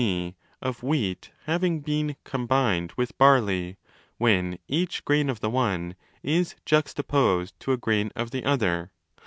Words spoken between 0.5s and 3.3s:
of wheat having been 'combined' with